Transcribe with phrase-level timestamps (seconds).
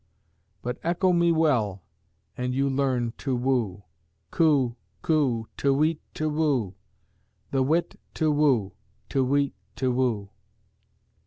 [0.63, 1.83] But echo me well,
[2.35, 3.83] and you learn to woo
[4.31, 4.75] Coo!
[5.03, 5.47] coo!
[5.57, 6.73] te weet tu whu
[7.51, 8.73] The wit to woo
[9.09, 10.29] te weet tu whu!